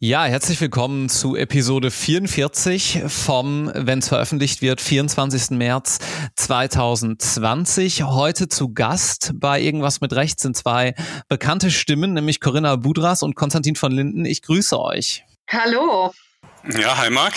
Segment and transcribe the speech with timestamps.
[0.00, 5.50] Ja, herzlich willkommen zu Episode 44 vom, wenn es veröffentlicht wird, 24.
[5.50, 5.98] März
[6.36, 8.04] 2020.
[8.04, 10.94] Heute zu Gast bei Irgendwas mit Recht sind zwei
[11.28, 14.24] bekannte Stimmen, nämlich Corinna Budras und Konstantin von Linden.
[14.24, 15.24] Ich grüße euch.
[15.50, 16.12] Hallo.
[16.80, 17.34] Ja, hi Marc.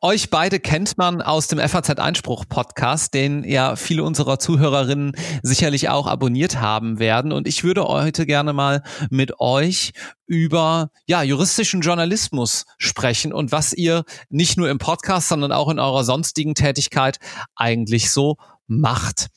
[0.00, 5.88] Euch beide kennt man aus dem FAZ Einspruch Podcast, den ja viele unserer Zuhörerinnen sicherlich
[5.88, 7.32] auch abonniert haben werden.
[7.32, 9.92] Und ich würde heute gerne mal mit euch
[10.26, 15.78] über ja, juristischen Journalismus sprechen und was ihr nicht nur im Podcast, sondern auch in
[15.78, 17.18] eurer sonstigen Tätigkeit
[17.56, 19.28] eigentlich so macht.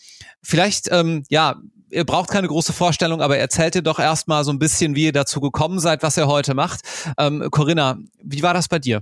[0.42, 1.56] Vielleicht, ähm, ja,
[1.90, 5.14] ihr braucht keine große Vorstellung, aber erzählt ihr doch erstmal so ein bisschen, wie ihr
[5.14, 6.82] dazu gekommen seid, was ihr heute macht.
[7.18, 9.02] Ähm, Corinna, wie war das bei dir?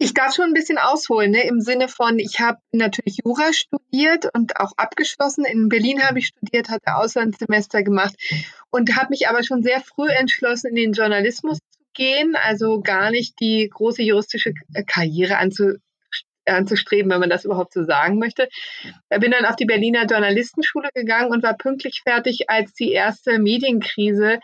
[0.00, 1.46] Ich darf schon ein bisschen ausholen, ne?
[1.46, 5.44] im Sinne von, ich habe natürlich Jura studiert und auch abgeschlossen.
[5.44, 8.14] In Berlin habe ich studiert, hatte Auslandssemester gemacht
[8.70, 13.10] und habe mich aber schon sehr früh entschlossen, in den Journalismus zu gehen, also gar
[13.10, 14.54] nicht die große juristische
[14.86, 15.74] Karriere anzu,
[16.46, 18.48] anzustreben, wenn man das überhaupt so sagen möchte.
[18.82, 23.38] Ich bin dann auf die Berliner Journalistenschule gegangen und war pünktlich fertig, als die erste
[23.38, 24.38] Medienkrise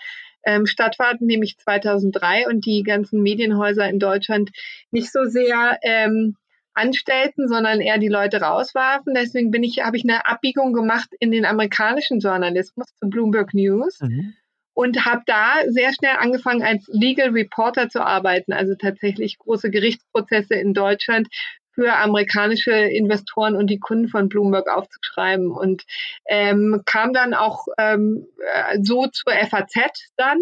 [0.46, 4.50] ähm, stattfand, nämlich 2003 und die ganzen Medienhäuser in Deutschland
[4.90, 6.36] nicht so sehr ähm,
[6.74, 9.14] anstellten, sondern eher die Leute rauswarfen.
[9.14, 14.00] Deswegen bin ich, habe ich eine Abbiegung gemacht in den amerikanischen Journalismus zu Bloomberg News.
[14.00, 14.34] Mhm.
[14.76, 20.54] Und habe da sehr schnell angefangen, als Legal Reporter zu arbeiten, also tatsächlich große Gerichtsprozesse
[20.54, 21.28] in Deutschland
[21.74, 25.84] für amerikanische Investoren und die Kunden von Bloomberg aufzuschreiben und
[26.26, 30.40] ähm, kam dann auch ähm, äh, so zur FAZ dann.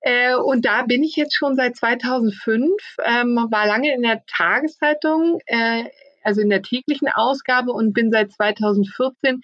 [0.00, 2.72] Äh, und da bin ich jetzt schon seit 2005,
[3.04, 5.84] ähm, war lange in der Tageszeitung, äh,
[6.22, 9.40] also in der täglichen Ausgabe und bin seit 2014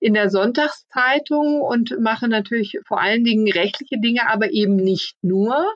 [0.00, 5.66] in der Sonntagszeitung und mache natürlich vor allen Dingen rechtliche Dinge, aber eben nicht nur.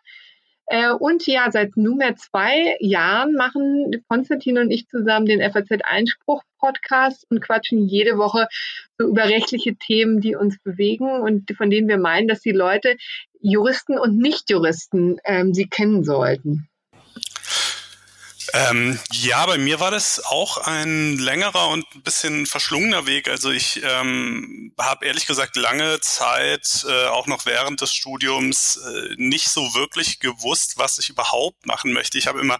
[0.72, 6.43] Äh, und ja, seit nunmehr zwei Jahren machen Konstantin und ich zusammen den FAZ Einspruch
[6.59, 8.49] Podcast und quatschen jede Woche
[8.97, 12.97] so über rechtliche Themen, die uns bewegen und von denen wir meinen, dass die Leute,
[13.38, 16.71] Juristen und Nichtjuristen, ähm, sie kennen sollten.
[18.55, 23.29] Ähm, ja, bei mir war das auch ein längerer und ein bisschen verschlungener Weg.
[23.29, 29.15] Also ich ähm, habe ehrlich gesagt lange Zeit, äh, auch noch während des Studiums, äh,
[29.17, 32.19] nicht so wirklich gewusst, was ich überhaupt machen möchte.
[32.19, 32.59] Ich habe immer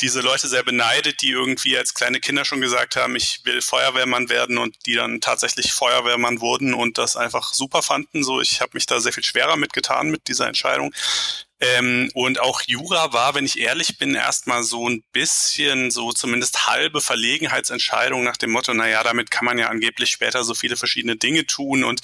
[0.00, 4.30] diese Leute sehr beneidet, die irgendwie als kleine Kinder schon gesagt haben, ich will Feuerwehrmann
[4.30, 8.24] werden und die dann tatsächlich Feuerwehrmann wurden und das einfach super fanden.
[8.24, 10.92] So, ich habe mich da sehr viel schwerer mitgetan mit dieser Entscheidung.
[11.60, 16.66] Ähm, und auch Jura war, wenn ich ehrlich bin, erstmal so ein bisschen so zumindest
[16.66, 21.16] halbe Verlegenheitsentscheidung nach dem Motto, naja, damit kann man ja angeblich später so viele verschiedene
[21.16, 22.00] Dinge tun und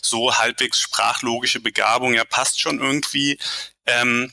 [0.00, 3.38] so halbwegs sprachlogische Begabung, ja, passt schon irgendwie.
[3.84, 4.32] Ähm,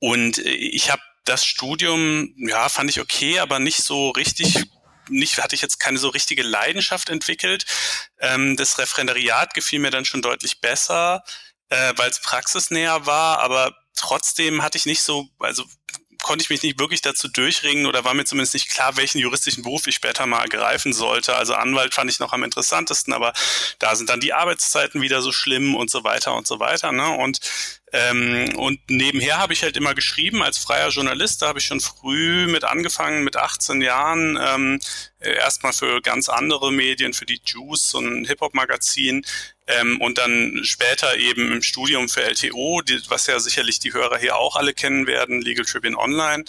[0.00, 4.64] und ich habe das Studium, ja, fand ich okay, aber nicht so richtig
[5.08, 7.66] nicht, hatte ich jetzt keine so richtige Leidenschaft entwickelt.
[8.20, 11.24] Ähm, das Referendariat gefiel mir dann schon deutlich besser,
[11.68, 15.64] äh, weil es praxisnäher war, aber trotzdem hatte ich nicht so, also
[16.22, 19.62] konnte ich mich nicht wirklich dazu durchringen oder war mir zumindest nicht klar, welchen juristischen
[19.64, 21.36] Beruf ich später mal ergreifen sollte.
[21.36, 23.32] Also Anwalt fand ich noch am interessantesten, aber
[23.78, 26.92] da sind dann die Arbeitszeiten wieder so schlimm und so weiter und so weiter.
[26.92, 27.10] Ne?
[27.10, 27.40] Und
[27.92, 31.42] ähm, und nebenher habe ich halt immer geschrieben als freier Journalist.
[31.42, 34.80] Da habe ich schon früh mit angefangen, mit 18 Jahren, ähm,
[35.20, 39.26] erstmal für ganz andere Medien, für die Juice, so ein Hip-Hop-Magazin,
[39.66, 44.18] ähm, und dann später eben im Studium für LTO, die, was ja sicherlich die Hörer
[44.18, 46.44] hier auch alle kennen werden, Legal Tribune Online.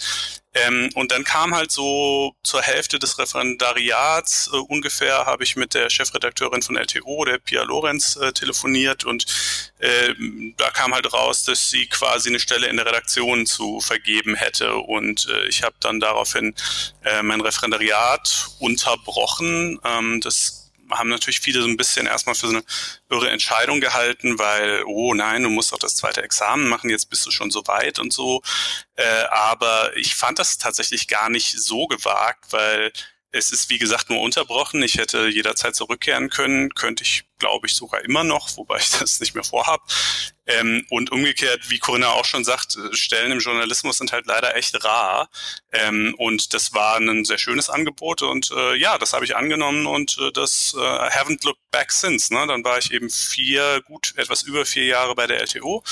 [0.56, 5.74] Ähm, und dann kam halt so zur Hälfte des Referendariats äh, ungefähr, habe ich mit
[5.74, 9.26] der Chefredakteurin von LTO, der Pia Lorenz, äh, telefoniert und
[9.78, 10.14] äh,
[10.56, 14.76] da kam halt raus, dass sie quasi eine Stelle in der Redaktion zu vergeben hätte
[14.76, 16.54] und äh, ich habe dann daraufhin
[17.04, 19.80] äh, mein Referendariat unterbrochen.
[19.84, 20.63] Ähm, das
[20.98, 22.64] haben natürlich viele so ein bisschen erstmal für so eine
[23.10, 27.26] irre Entscheidung gehalten, weil, oh nein, du musst auch das zweite Examen machen, jetzt bist
[27.26, 28.42] du schon so weit und so.
[28.96, 32.92] Äh, aber ich fand das tatsächlich gar nicht so gewagt, weil
[33.34, 34.82] es ist, wie gesagt, nur unterbrochen.
[34.82, 39.20] Ich hätte jederzeit zurückkehren können, könnte ich glaube ich sogar immer noch, wobei ich das
[39.20, 39.82] nicht mehr vorhab.
[40.46, 44.84] Ähm, und umgekehrt, wie Corinna auch schon sagt, Stellen im Journalismus sind halt leider echt
[44.84, 45.30] rar.
[45.72, 49.86] Ähm, und das war ein sehr schönes Angebot und äh, ja, das habe ich angenommen
[49.86, 52.32] und äh, das äh, haven't looked back since.
[52.32, 52.46] Ne?
[52.46, 55.82] Dann war ich eben vier, gut etwas über vier Jahre bei der LTO.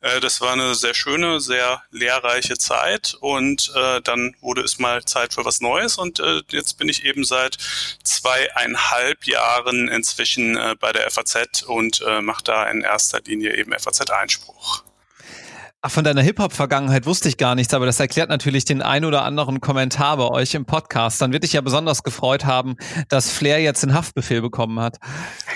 [0.00, 5.04] Äh, das war eine sehr schöne, sehr lehrreiche Zeit und äh, dann wurde es mal
[5.04, 7.58] Zeit für was Neues und äh, jetzt bin ich eben seit
[8.04, 13.72] zweieinhalb Jahren inzwischen äh, bei der FAZ und äh, mache da in erster Linie eben
[13.72, 14.84] FAZ-Einspruch.
[15.80, 19.22] Ach, von deiner Hip-Hop-Vergangenheit wusste ich gar nichts, aber das erklärt natürlich den ein oder
[19.22, 21.20] anderen Kommentar bei euch im Podcast.
[21.20, 22.76] Dann wird dich ja besonders gefreut haben,
[23.08, 24.96] dass Flair jetzt den Haftbefehl bekommen hat.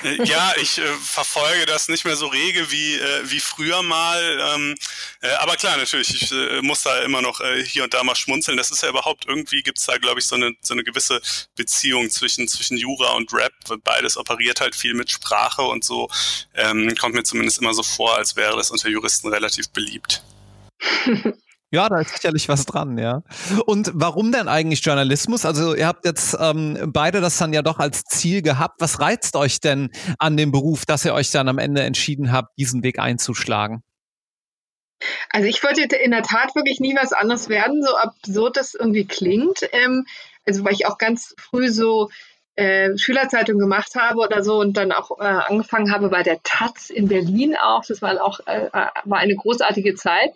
[0.05, 4.55] Äh, ja, ich äh, verfolge das nicht mehr so rege wie, äh, wie früher mal.
[4.55, 4.77] Ähm,
[5.23, 8.15] äh, aber klar, natürlich, ich äh, muss da immer noch äh, hier und da mal
[8.15, 8.57] schmunzeln.
[8.57, 11.21] Das ist ja überhaupt, irgendwie gibt's da, glaube ich, so eine, so eine gewisse
[11.57, 13.55] Beziehung zwischen, zwischen Jura und Rap.
[13.83, 16.09] Beides operiert halt viel mit Sprache und so.
[16.55, 20.22] Ähm, kommt mir zumindest immer so vor, als wäre das unter Juristen relativ beliebt.
[21.75, 23.23] Ja, da ist sicherlich was dran, ja.
[23.65, 25.47] Und warum denn eigentlich Journalismus?
[25.47, 28.83] Also ihr habt jetzt ähm, beide das dann ja doch als Ziel gehabt.
[28.83, 32.51] Was reizt euch denn an dem Beruf, dass ihr euch dann am Ende entschieden habt,
[32.59, 33.83] diesen Weg einzuschlagen?
[35.31, 39.07] Also ich wollte in der Tat wirklich nie was anderes werden, so absurd das irgendwie
[39.07, 39.67] klingt.
[39.73, 40.05] Ähm,
[40.47, 42.11] also weil ich auch ganz früh so
[42.55, 46.91] äh, Schülerzeitung gemacht habe oder so und dann auch äh, angefangen habe bei der Taz
[46.91, 47.83] in Berlin auch.
[47.87, 50.33] Das war auch äh, äh, war eine großartige Zeit.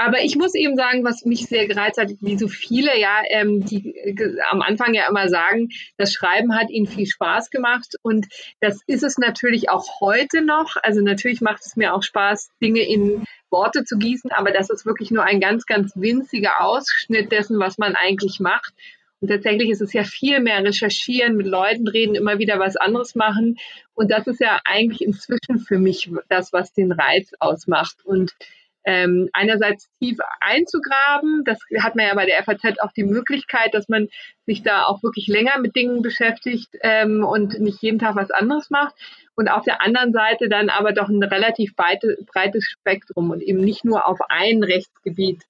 [0.00, 3.66] Aber ich muss eben sagen, was mich sehr gereizt hat, wie so viele ja, ähm,
[3.66, 5.68] die äh, am Anfang ja immer sagen,
[5.98, 8.26] das Schreiben hat ihnen viel Spaß gemacht und
[8.60, 10.76] das ist es natürlich auch heute noch.
[10.82, 14.86] Also natürlich macht es mir auch Spaß, Dinge in Worte zu gießen, aber das ist
[14.86, 18.72] wirklich nur ein ganz, ganz winziger Ausschnitt dessen, was man eigentlich macht.
[19.20, 23.16] Und tatsächlich ist es ja viel mehr recherchieren, mit Leuten reden, immer wieder was anderes
[23.16, 23.58] machen.
[23.92, 27.96] Und das ist ja eigentlich inzwischen für mich das, was den Reiz ausmacht.
[28.02, 28.34] Und
[28.84, 33.88] ähm, einerseits tief einzugraben, das hat man ja bei der FAZ auch die Möglichkeit, dass
[33.88, 34.08] man
[34.46, 38.70] sich da auch wirklich länger mit Dingen beschäftigt ähm, und nicht jeden Tag was anderes
[38.70, 38.94] macht.
[39.34, 43.60] Und auf der anderen Seite dann aber doch ein relativ breite, breites Spektrum und eben
[43.60, 45.44] nicht nur auf ein Rechtsgebiet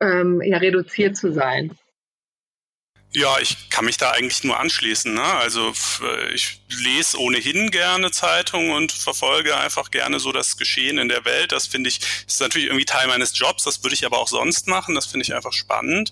[0.00, 1.76] ähm, ja, reduziert zu sein.
[3.16, 5.14] Ja, ich kann mich da eigentlich nur anschließen.
[5.14, 5.22] Ne?
[5.22, 5.72] Also
[6.34, 11.50] ich lese ohnehin gerne Zeitungen und verfolge einfach gerne so das Geschehen in der Welt.
[11.50, 13.64] Das finde ich, ist natürlich irgendwie Teil meines Jobs.
[13.64, 14.94] Das würde ich aber auch sonst machen.
[14.94, 16.10] Das finde ich einfach spannend.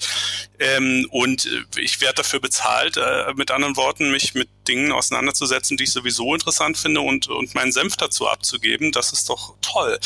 [0.58, 5.76] Ähm, und äh, ich werde dafür bezahlt, äh, mit anderen Worten, mich mit Dingen auseinanderzusetzen,
[5.76, 8.92] die ich sowieso interessant finde und, und meinen Senf dazu abzugeben.
[8.92, 9.98] Das ist doch toll.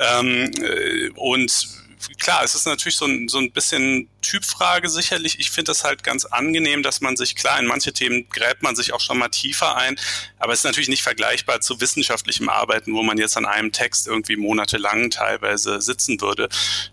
[0.00, 1.85] Ähm, äh, und
[2.18, 5.38] klar, es ist natürlich so ein, so ein bisschen Typfrage sicherlich.
[5.38, 8.76] Ich finde es halt ganz angenehm, dass man sich, klar, in manche Themen gräbt man
[8.76, 9.98] sich auch schon mal tiefer ein,
[10.38, 14.06] aber es ist natürlich nicht vergleichbar zu wissenschaftlichem Arbeiten, wo man jetzt an einem Text
[14.06, 16.48] irgendwie monatelang teilweise sitzen würde.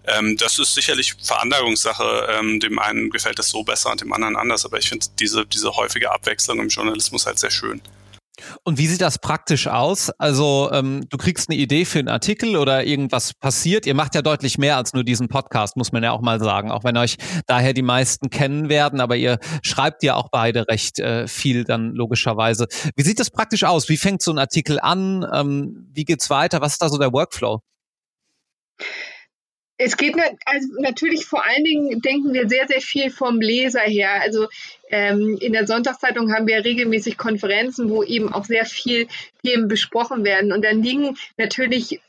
[0.06, 2.28] Ähm, das ist sicherlich Veranlagungssache.
[2.32, 5.46] Ähm, dem einen gefällt es so besser und dem anderen anders, aber ich finde diese,
[5.46, 7.82] diese häufige Abwechslung im Journalismus halt sehr schön.
[8.64, 10.10] Und wie sieht das praktisch aus?
[10.10, 13.86] Also ähm, du kriegst eine Idee für einen Artikel oder irgendwas passiert.
[13.86, 16.72] Ihr macht ja deutlich mehr als nur diesen Podcast, muss man ja auch mal sagen.
[16.72, 21.00] Auch wenn euch daher die meisten kennen werden, aber ihr schreibt ja auch beide recht
[21.00, 22.68] äh, viel dann logischerweise.
[22.96, 23.88] Wie sieht das praktisch aus?
[23.88, 25.26] Wie fängt so ein Artikel an?
[25.32, 26.62] Ähm, wie geht's weiter?
[26.62, 27.62] Was ist da so der Workflow?
[29.84, 30.16] Es geht
[30.46, 34.22] also natürlich vor allen Dingen, denken wir sehr, sehr viel vom Leser her.
[34.22, 34.48] Also
[34.90, 39.08] ähm, in der Sonntagszeitung haben wir regelmäßig Konferenzen, wo eben auch sehr viel
[39.44, 40.54] Themen besprochen werden.
[40.54, 42.00] Und dann liegen natürlich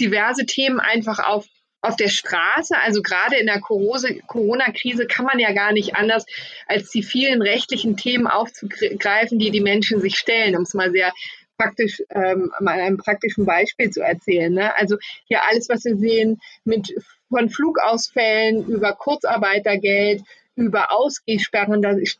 [0.00, 1.46] diverse Themen einfach auf
[1.84, 6.24] auf der Straße, also gerade in der Corona-Krise, kann man ja gar nicht anders,
[6.66, 11.12] als die vielen rechtlichen Themen aufzugreifen, die die Menschen sich stellen, um es mal sehr
[11.56, 14.52] praktisch ähm, mal einem praktischen Beispiel zu erzählen.
[14.52, 14.76] Ne?
[14.76, 14.96] Also
[15.26, 16.94] hier alles, was wir sehen, mit
[17.28, 20.22] von Flugausfällen über Kurzarbeitergeld,
[20.56, 22.18] über Ausgehsperren, das,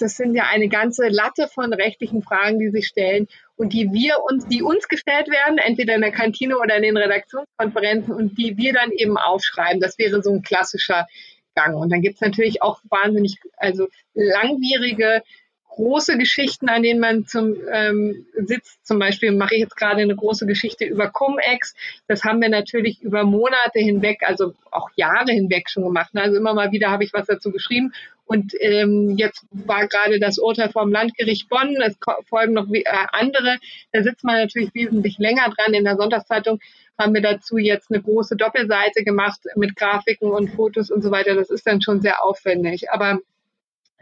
[0.00, 4.16] das sind ja eine ganze Latte von rechtlichen Fragen, die sich stellen und die wir
[4.28, 8.56] uns, die uns gestellt werden, entweder in der Kantine oder in den Redaktionskonferenzen und die
[8.56, 9.80] wir dann eben aufschreiben.
[9.80, 11.06] Das wäre so ein klassischer
[11.54, 11.76] Gang.
[11.76, 15.22] Und dann gibt es natürlich auch wahnsinnig, also langwierige
[15.68, 18.84] große Geschichten, an denen man zum ähm, sitzt.
[18.86, 21.74] Zum Beispiel mache ich jetzt gerade eine große Geschichte über Cum-Ex.
[22.08, 26.10] Das haben wir natürlich über Monate hinweg, also auch Jahre hinweg schon gemacht.
[26.14, 27.92] Also immer mal wieder habe ich was dazu geschrieben.
[28.28, 31.76] Und ähm, jetzt war gerade das Urteil vom Landgericht Bonn.
[31.80, 31.96] Es
[32.28, 33.56] folgen noch äh, andere.
[33.92, 35.72] Da sitzt man natürlich wesentlich länger dran.
[35.72, 36.60] In der Sonntagszeitung
[36.98, 41.34] haben wir dazu jetzt eine große Doppelseite gemacht mit Grafiken und Fotos und so weiter.
[41.36, 42.90] Das ist dann schon sehr aufwendig.
[42.90, 43.18] Aber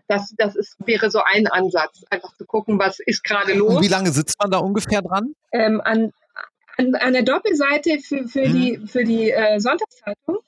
[0.08, 3.76] Das, das ist, wäre so ein Ansatz, einfach zu gucken, was ist gerade los.
[3.76, 5.34] Und wie lange sitzt man da ungefähr dran?
[5.52, 6.12] Ähm, an,
[6.76, 8.52] an, an der Doppelseite für, für hm.
[8.52, 10.38] die, für die äh, Sonntagszeitung.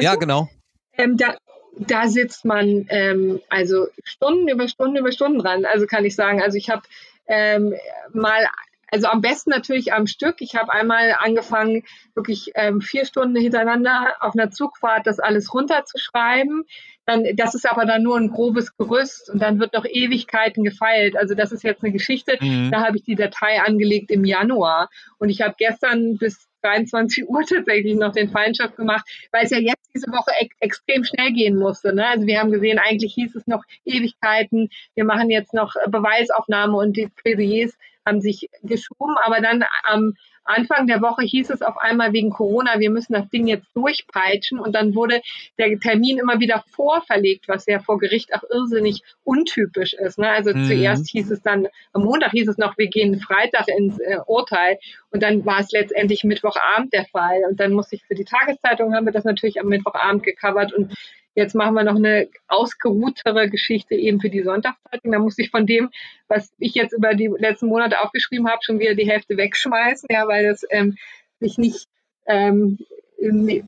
[0.00, 0.18] ja, du?
[0.18, 0.48] genau.
[0.96, 1.36] Ähm, da,
[1.78, 5.64] da sitzt man ähm, also Stunden über Stunden über Stunden dran.
[5.64, 6.82] Also kann ich sagen, also ich habe
[7.28, 7.74] ähm,
[8.12, 8.46] mal
[8.90, 10.36] also am besten natürlich am Stück.
[10.40, 11.84] Ich habe einmal angefangen,
[12.14, 16.64] wirklich ähm, vier Stunden hintereinander auf einer Zugfahrt das alles runterzuschreiben.
[17.08, 21.16] Dann, das ist aber dann nur ein grobes Gerüst und dann wird noch Ewigkeiten gefeilt.
[21.16, 22.36] Also das ist jetzt eine Geschichte.
[22.38, 22.70] Mhm.
[22.70, 27.40] Da habe ich die Datei angelegt im Januar und ich habe gestern bis 23 Uhr
[27.48, 31.56] tatsächlich noch den Feindschaft gemacht, weil es ja jetzt diese Woche ek extrem schnell gehen
[31.56, 31.94] musste.
[31.94, 32.06] Ne?
[32.06, 34.68] Also wir haben gesehen, eigentlich hieß es noch Ewigkeiten.
[34.94, 37.72] Wir machen jetzt noch Beweisaufnahme und die Plädoyers
[38.04, 40.12] haben sich geschoben, aber dann am
[40.48, 44.58] Anfang der Woche hieß es auf einmal wegen Corona, wir müssen das Ding jetzt durchpeitschen
[44.58, 45.20] und dann wurde
[45.58, 50.18] der Termin immer wieder vorverlegt, was ja vor Gericht auch irrsinnig untypisch ist.
[50.18, 50.28] Ne?
[50.28, 50.64] Also mhm.
[50.64, 54.78] zuerst hieß es dann, am Montag hieß es noch, wir gehen Freitag ins äh, Urteil
[55.10, 58.94] und dann war es letztendlich Mittwochabend der Fall und dann musste ich für die Tageszeitung,
[58.94, 60.94] haben wir das natürlich am Mittwochabend gecovert und
[61.38, 65.12] Jetzt machen wir noch eine ausgeruhtere Geschichte eben für die Sonntagszeitung.
[65.12, 65.88] Da muss ich von dem,
[66.26, 70.26] was ich jetzt über die letzten Monate aufgeschrieben habe, schon wieder die Hälfte wegschmeißen, ja,
[70.26, 70.96] weil das ähm,
[71.38, 71.86] sich nicht,
[72.26, 72.76] ähm,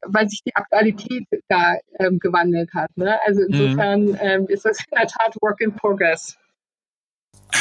[0.05, 2.91] weil sich die Aktualität da ähm, gewandelt hat.
[2.97, 3.21] Ne?
[3.25, 3.47] Also mhm.
[3.51, 4.19] insofern mhm.
[4.21, 6.37] ähm, ist das in der Tat Work in Progress.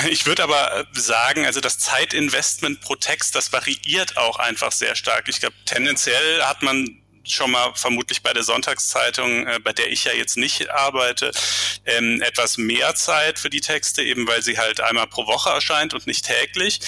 [0.09, 5.29] Ich würde aber sagen, also das Zeitinvestment pro Text, das variiert auch einfach sehr stark.
[5.29, 10.03] Ich glaube, tendenziell hat man schon mal vermutlich bei der Sonntagszeitung, äh, bei der ich
[10.03, 11.31] ja jetzt nicht arbeite,
[11.85, 15.93] ähm, etwas mehr Zeit für die Texte, eben weil sie halt einmal pro Woche erscheint
[15.93, 16.79] und nicht täglich.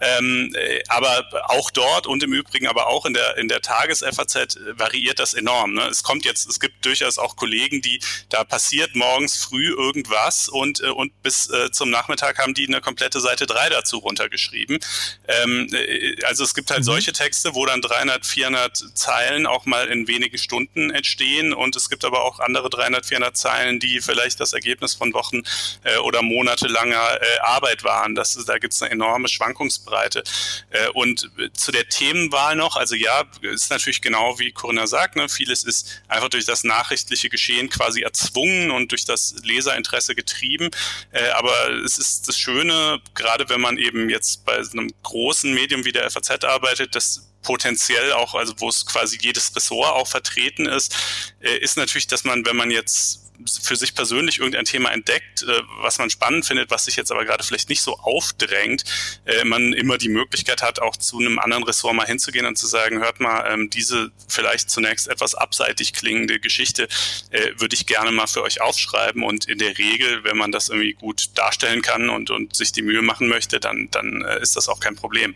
[0.00, 4.36] Ähm, äh, aber auch dort und im Übrigen aber auch in der, in der Tages-FAZ
[4.36, 5.74] äh, variiert das enorm.
[5.74, 5.82] Ne?
[5.88, 10.80] Es kommt jetzt, es gibt durchaus auch Kollegen, die da passiert morgens früh irgendwas und,
[10.82, 14.78] äh, und bis äh, zum Nachmittag haben die eine komplette Seite 3 dazu runtergeschrieben.
[15.26, 16.84] Ähm, äh, also es gibt halt mhm.
[16.84, 21.90] solche Texte, wo dann 300, 400 Zeilen auch mal in wenigen Stunden entstehen und es
[21.90, 25.42] gibt aber auch andere 300, 400 Zeilen, die vielleicht das Ergebnis von Wochen
[25.82, 28.14] äh, oder monatelanger äh, Arbeit waren.
[28.14, 30.22] Das, da gibt es eine enorme Schwankungsbreite Bandbreite.
[30.70, 35.28] Äh, und zu der Themenwahl noch, also ja, ist natürlich genau wie Corinna sagt, ne,
[35.28, 40.70] vieles ist einfach durch das nachrichtliche Geschehen quasi erzwungen und durch das Leserinteresse getrieben.
[41.12, 45.84] Äh, aber es ist das Schöne, gerade wenn man eben jetzt bei einem großen Medium
[45.84, 50.66] wie der FAZ arbeitet, dass potenziell auch, also wo es quasi jedes Ressort auch vertreten
[50.66, 50.94] ist,
[51.40, 53.27] äh, ist natürlich, dass man, wenn man jetzt
[53.62, 57.24] für sich persönlich irgendein Thema entdeckt, äh, was man spannend findet, was sich jetzt aber
[57.24, 58.84] gerade vielleicht nicht so aufdrängt,
[59.24, 62.66] äh, man immer die Möglichkeit hat, auch zu einem anderen Ressort mal hinzugehen und zu
[62.66, 66.88] sagen, hört mal, ähm, diese vielleicht zunächst etwas abseitig klingende Geschichte
[67.30, 70.68] äh, würde ich gerne mal für euch aufschreiben und in der Regel, wenn man das
[70.68, 74.56] irgendwie gut darstellen kann und, und sich die Mühe machen möchte, dann, dann äh, ist
[74.56, 75.34] das auch kein Problem.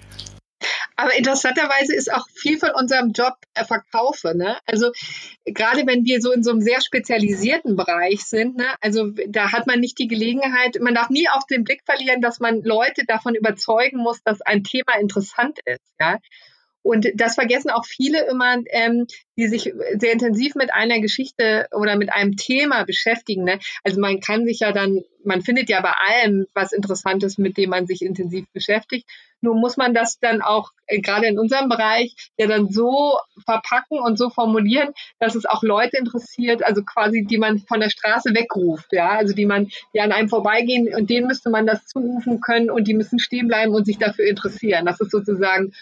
[0.96, 4.37] Aber interessanterweise ist auch viel von unserem Job äh, Verkaufe.
[4.37, 4.58] Ne?
[4.66, 4.92] Also
[5.44, 8.66] gerade wenn wir so in so einem sehr spezialisierten Bereich sind, ne?
[8.80, 12.40] also da hat man nicht die Gelegenheit, man darf nie auf den Blick verlieren, dass
[12.40, 15.92] man Leute davon überzeugen muss, dass ein Thema interessant ist.
[16.00, 16.18] Ja?
[16.82, 19.06] Und das vergessen auch viele immer, ähm,
[19.37, 23.44] die sich sehr intensiv mit einer Geschichte oder mit einem Thema beschäftigen.
[23.44, 23.61] Ne?
[23.84, 27.70] Also man kann sich ja dann, man findet ja bei allem was Interessantes, mit dem
[27.70, 29.08] man sich intensiv beschäftigt.
[29.42, 33.99] Nur muss man das dann auch äh, gerade in unserem Bereich ja dann so verpacken
[33.99, 38.30] und so formulieren, dass es auch Leute interessiert, also quasi die man von der Straße
[38.34, 42.40] wegruft, ja, also die man, die an einem vorbeigehen und denen müsste man das zurufen
[42.40, 44.87] können und die müssen stehen bleiben und sich dafür interessieren.
[44.87, 45.72] Das ist sozusagen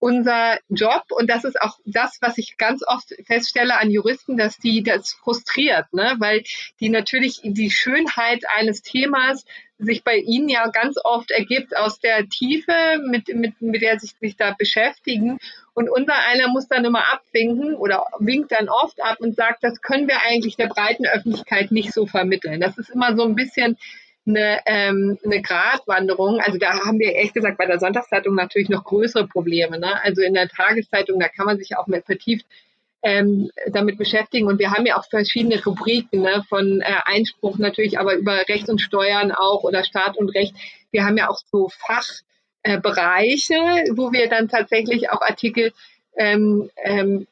[0.00, 4.56] unser Job und das ist auch das, was ich ganz oft feststelle an Juristen, dass
[4.58, 6.16] die das frustriert, ne?
[6.18, 6.42] weil
[6.80, 9.44] die natürlich die Schönheit eines Themas
[9.80, 14.12] sich bei ihnen ja ganz oft ergibt aus der Tiefe, mit, mit, mit der sich,
[14.20, 15.38] sich da beschäftigen.
[15.72, 19.80] Und unser einer muss dann immer abwinken oder winkt dann oft ab und sagt, das
[19.80, 22.60] können wir eigentlich der breiten Öffentlichkeit nicht so vermitteln.
[22.60, 23.78] Das ist immer so ein bisschen
[24.26, 26.40] eine, ähm, eine Gratwanderung.
[26.40, 29.78] Also da haben wir ehrlich gesagt bei der Sonntagszeitung natürlich noch größere Probleme.
[29.78, 30.02] Ne?
[30.02, 32.46] Also in der Tageszeitung, da kann man sich auch mehr vertieft
[33.02, 34.46] ähm, damit beschäftigen.
[34.46, 36.44] Und wir haben ja auch verschiedene Rubriken ne?
[36.48, 40.54] von äh, Einspruch natürlich, aber über Recht und Steuern auch oder Staat und Recht.
[40.90, 45.72] Wir haben ja auch so Fachbereiche, äh, wo wir dann tatsächlich auch Artikel
[46.16, 47.26] ähm, ähm,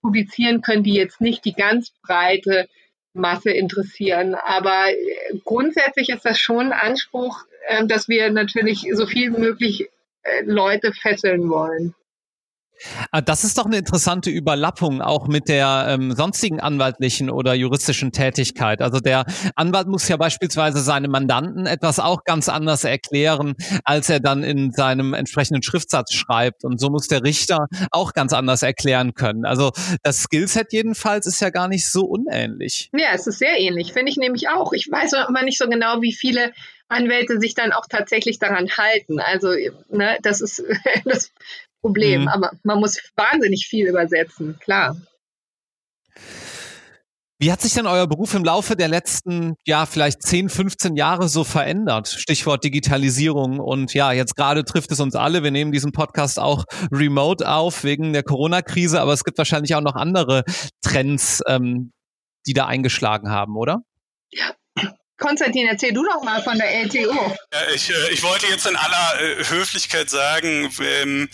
[0.00, 2.68] publizieren können, die jetzt nicht die ganz breite
[3.12, 4.34] Masse interessieren.
[4.34, 9.88] Aber äh, grundsätzlich ist das schon ein Anspruch, ähm, dass wir natürlich so viel möglich
[10.22, 11.94] äh, Leute fesseln wollen.
[13.10, 18.12] Ah, das ist doch eine interessante Überlappung auch mit der ähm, sonstigen anwaltlichen oder juristischen
[18.12, 18.82] Tätigkeit.
[18.82, 24.20] Also der Anwalt muss ja beispielsweise seinem Mandanten etwas auch ganz anders erklären, als er
[24.20, 26.64] dann in seinem entsprechenden Schriftsatz schreibt.
[26.64, 29.44] Und so muss der Richter auch ganz anders erklären können.
[29.44, 29.72] Also
[30.02, 32.90] das Skillset jedenfalls ist ja gar nicht so unähnlich.
[32.92, 34.72] Ja, es ist sehr ähnlich, finde ich nämlich auch.
[34.72, 36.52] Ich weiß immer nicht so genau, wie viele
[36.88, 39.20] Anwälte sich dann auch tatsächlich daran halten.
[39.20, 39.50] Also,
[39.88, 40.62] ne, das ist
[41.04, 41.30] das
[41.80, 42.22] Problem.
[42.22, 42.28] Mhm.
[42.28, 44.96] Aber man muss wahnsinnig viel übersetzen, klar.
[47.42, 51.26] Wie hat sich denn euer Beruf im Laufe der letzten, ja, vielleicht 10, 15 Jahre
[51.26, 52.08] so verändert?
[52.08, 53.60] Stichwort Digitalisierung.
[53.60, 55.42] Und ja, jetzt gerade trifft es uns alle.
[55.42, 59.80] Wir nehmen diesen Podcast auch remote auf wegen der Corona-Krise, aber es gibt wahrscheinlich auch
[59.80, 60.44] noch andere
[60.82, 61.92] Trends, ähm,
[62.46, 63.78] die da eingeschlagen haben, oder?
[64.30, 64.52] Ja,
[65.20, 67.12] Konstantin, erzähl du doch mal von der LTO.
[67.52, 71.28] Ja, ich, äh, ich wollte jetzt in aller äh, Höflichkeit sagen, ähm,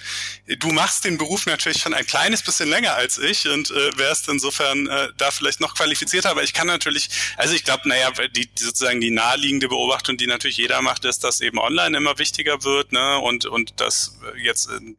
[0.59, 4.28] du machst den Beruf natürlich schon ein kleines bisschen länger als ich und äh, wärst
[4.28, 8.47] insofern äh, da vielleicht noch qualifizierter, aber ich kann natürlich, also ich glaube, naja, die,
[8.47, 12.64] die sozusagen die naheliegende Beobachtung, die natürlich jeder macht, ist, dass eben online immer wichtiger
[12.64, 14.97] wird, ne, und, und dass jetzt in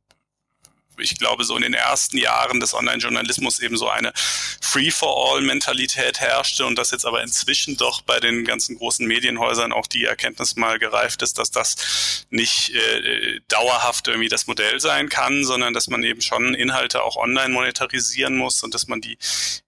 [0.99, 4.13] ich glaube, so in den ersten Jahren des Online-Journalismus eben so eine
[4.61, 10.05] Free-for-all-Mentalität herrschte und dass jetzt aber inzwischen doch bei den ganzen großen Medienhäusern auch die
[10.05, 15.73] Erkenntnis mal gereift ist, dass das nicht äh, dauerhaft irgendwie das Modell sein kann, sondern
[15.73, 19.17] dass man eben schon Inhalte auch online monetarisieren muss und dass man die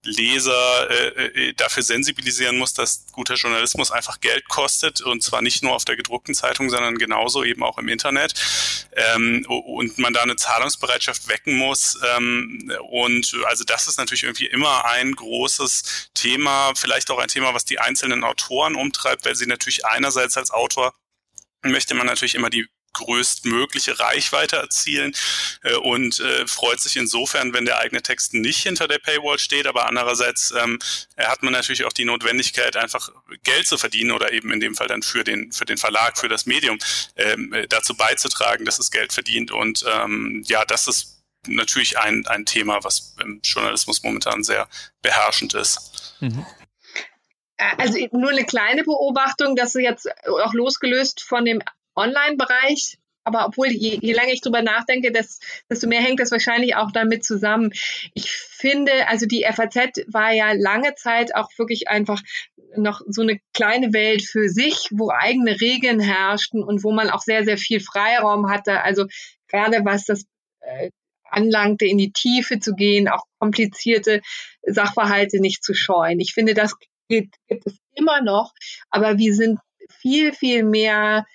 [0.03, 5.63] Leser äh, äh dafür sensibilisieren muss, dass guter Journalismus einfach Geld kostet und zwar nicht
[5.63, 8.33] nur auf der gedruckten Zeitung, sondern genauso eben auch im Internet.
[8.95, 11.97] Ähm, und man da eine Zahlungsbereitschaft Gesellschaft wecken muss.
[12.15, 17.53] Ähm, und also das ist natürlich irgendwie immer ein großes Thema, vielleicht auch ein Thema,
[17.53, 20.93] was die einzelnen Autoren umtreibt, weil sie natürlich einerseits als Autor
[21.61, 25.13] möchte man natürlich immer die größtmögliche Reichweite erzielen
[25.63, 29.67] äh, und äh, freut sich insofern, wenn der eigene Text nicht hinter der Paywall steht,
[29.67, 30.79] aber andererseits ähm,
[31.17, 33.09] hat man natürlich auch die Notwendigkeit, einfach
[33.43, 36.29] Geld zu verdienen oder eben in dem Fall dann für den für den Verlag, für
[36.29, 36.77] das Medium
[37.15, 42.45] ähm, dazu beizutragen, dass es Geld verdient und ähm, ja, das ist natürlich ein, ein
[42.45, 44.67] Thema, was im Journalismus momentan sehr
[45.01, 46.15] beherrschend ist.
[46.19, 46.45] Mhm.
[47.77, 51.61] Also nur eine kleine Beobachtung, dass jetzt auch losgelöst von dem
[51.99, 52.97] Online-Bereich.
[53.23, 56.91] Aber obwohl, je, je länger ich drüber nachdenke, desto, desto mehr hängt das wahrscheinlich auch
[56.91, 57.71] damit zusammen.
[58.13, 62.21] Ich finde, also die FAZ war ja lange Zeit auch wirklich einfach
[62.75, 67.21] noch so eine kleine Welt für sich, wo eigene Regeln herrschten und wo man auch
[67.21, 68.81] sehr, sehr viel Freiraum hatte.
[68.81, 69.05] Also
[69.47, 70.25] gerade was das
[70.61, 70.89] äh,
[71.25, 74.21] anlangte, in die Tiefe zu gehen, auch komplizierte
[74.63, 76.19] Sachverhalte nicht zu scheuen.
[76.19, 76.73] Ich finde, das
[77.07, 78.53] gibt, gibt es immer noch,
[78.89, 79.59] aber wir sind
[80.01, 81.25] viel, viel mehr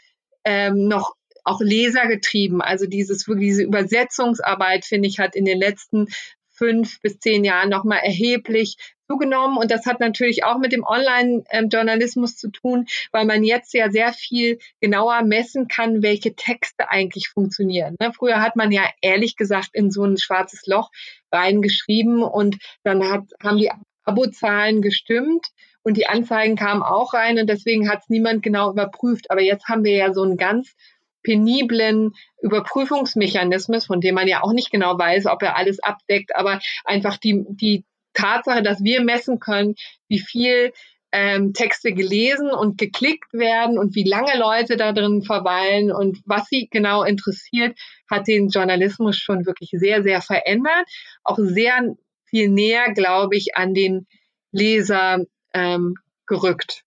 [0.44, 2.62] ähm, noch auch lesergetrieben.
[2.62, 6.08] Also dieses diese Übersetzungsarbeit, finde ich, hat in den letzten
[6.50, 8.76] fünf bis zehn Jahren nochmal erheblich
[9.08, 9.58] zugenommen.
[9.58, 14.12] Und das hat natürlich auch mit dem Online-Journalismus zu tun, weil man jetzt ja sehr
[14.12, 17.96] viel genauer messen kann, welche Texte eigentlich funktionieren.
[18.00, 18.12] Ne?
[18.16, 20.90] Früher hat man ja ehrlich gesagt in so ein schwarzes Loch
[21.32, 23.70] reingeschrieben und dann hat, haben die
[24.04, 25.48] Abozahlen gestimmt
[25.84, 29.30] und die Anzeigen kamen auch rein und deswegen hat es niemand genau überprüft.
[29.30, 30.74] Aber jetzt haben wir ja so einen ganz
[31.22, 36.60] peniblen Überprüfungsmechanismus, von dem man ja auch nicht genau weiß, ob er alles abdeckt, aber
[36.84, 39.74] einfach die, die Tatsache, dass wir messen können,
[40.08, 40.72] wie viel
[41.12, 46.48] ähm, Texte gelesen und geklickt werden und wie lange Leute da drin verweilen und was
[46.48, 47.78] sie genau interessiert,
[48.10, 50.86] hat den Journalismus schon wirklich sehr, sehr verändert.
[51.22, 51.94] Auch sehr
[52.24, 54.06] viel näher, glaube ich, an den
[54.50, 55.94] Leser ähm,
[56.26, 56.84] gerückt.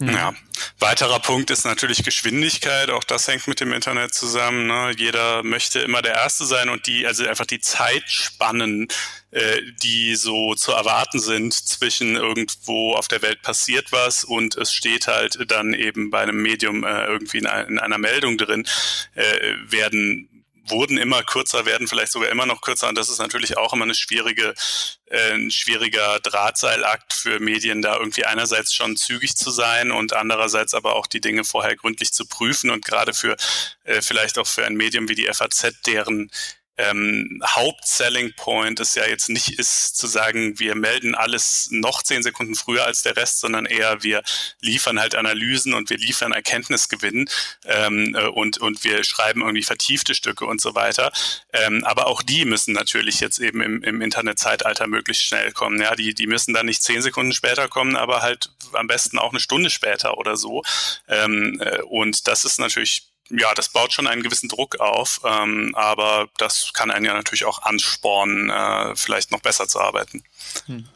[0.00, 0.08] Mhm.
[0.08, 0.34] Ja,
[0.80, 2.90] weiterer Punkt ist natürlich Geschwindigkeit.
[2.90, 4.66] Auch das hängt mit dem Internet zusammen.
[4.66, 4.92] Ne?
[4.96, 8.88] Jeder möchte immer der Erste sein und die, also einfach die Zeitspannen,
[9.30, 14.72] äh, die so zu erwarten sind zwischen irgendwo auf der Welt passiert was und es
[14.72, 18.66] steht halt dann eben bei einem Medium äh, irgendwie in, in, einer Meldung drin,
[19.14, 20.28] äh, werden
[20.68, 22.88] wurden immer kürzer, werden vielleicht sogar immer noch kürzer.
[22.88, 24.54] Und das ist natürlich auch immer eine schwierige,
[25.06, 30.74] äh, ein schwieriger Drahtseilakt für Medien, da irgendwie einerseits schon zügig zu sein und andererseits
[30.74, 33.36] aber auch die Dinge vorher gründlich zu prüfen und gerade für
[33.84, 36.30] äh, vielleicht auch für ein Medium wie die FAZ, deren
[36.76, 42.22] ähm, Hauptselling Point ist ja jetzt nicht ist zu sagen, wir melden alles noch zehn
[42.22, 44.22] Sekunden früher als der Rest, sondern eher wir
[44.60, 47.28] liefern halt Analysen und wir liefern Erkenntnisgewinn
[47.64, 51.12] ähm, äh, und, und wir schreiben irgendwie vertiefte Stücke und so weiter.
[51.52, 55.80] Ähm, aber auch die müssen natürlich jetzt eben im, im Internetzeitalter möglichst schnell kommen.
[55.80, 59.30] Ja, die, die müssen dann nicht zehn Sekunden später kommen, aber halt am besten auch
[59.30, 60.62] eine Stunde später oder so.
[61.08, 65.74] Ähm, äh, und das ist natürlich ja, das baut schon einen gewissen Druck auf, ähm,
[65.74, 70.22] aber das kann einen ja natürlich auch anspornen, äh, vielleicht noch besser zu arbeiten.
[70.66, 70.88] Hm.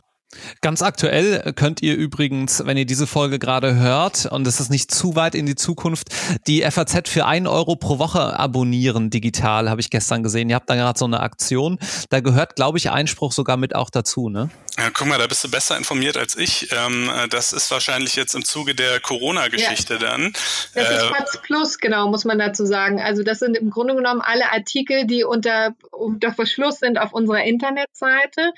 [0.60, 4.90] Ganz aktuell könnt ihr übrigens, wenn ihr diese Folge gerade hört, und es ist nicht
[4.90, 6.08] zu weit in die Zukunft,
[6.46, 10.50] die FAZ für einen Euro pro Woche abonnieren digital, habe ich gestern gesehen.
[10.50, 11.78] Ihr habt da gerade so eine Aktion.
[12.10, 14.50] Da gehört, glaube ich, Einspruch sogar mit auch dazu, ne?
[14.76, 16.68] Ja, guck mal, da bist du besser informiert als ich.
[16.72, 19.98] Ähm, das ist wahrscheinlich jetzt im Zuge der Corona-Geschichte ja.
[19.98, 20.32] dann.
[20.74, 23.00] Das ist FAZ äh, Plus, genau, muss man dazu sagen.
[23.00, 27.42] Also das sind im Grunde genommen alle Artikel, die unter, unter Verschluss sind auf unserer
[27.42, 28.52] Internetseite.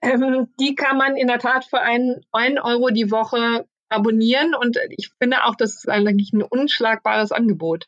[0.00, 4.78] Ähm, die kann man in der Tat für einen, einen Euro die Woche abonnieren und
[4.90, 7.86] ich finde auch, das ist eigentlich ein unschlagbares Angebot.